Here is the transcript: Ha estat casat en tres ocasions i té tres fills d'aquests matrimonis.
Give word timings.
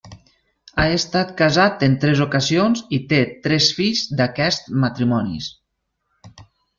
Ha 0.83 0.85
estat 0.93 1.33
casat 1.41 1.83
en 1.87 1.97
tres 2.05 2.21
ocasions 2.25 2.81
i 2.97 2.99
té 3.11 3.19
tres 3.43 3.67
fills 3.81 4.01
d'aquests 4.21 4.73
matrimonis. 4.85 5.51